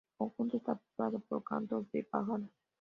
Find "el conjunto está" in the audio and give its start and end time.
0.13-0.73